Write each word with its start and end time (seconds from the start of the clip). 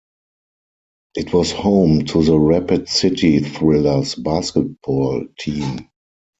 It 1.13 1.31
was 1.31 1.51
home 1.51 2.05
to 2.05 2.23
the 2.23 2.35
Rapid 2.35 2.89
City 2.89 3.37
Thrillers 3.41 4.15
basketball 4.15 5.27
team. 5.37 5.91